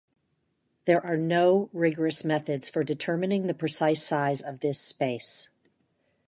[0.85, 5.49] There are no rigorous methods for determining the precise size of this space.